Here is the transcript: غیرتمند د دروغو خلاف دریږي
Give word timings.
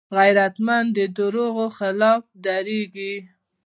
غیرتمند 0.17 0.87
د 0.97 0.99
دروغو 1.17 1.65
خلاف 1.77 2.21
دریږي 2.45 3.13